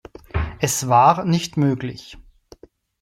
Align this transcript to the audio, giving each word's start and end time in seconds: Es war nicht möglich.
Es 0.59 0.87
war 0.87 1.25
nicht 1.25 1.57
möglich. 1.57 2.17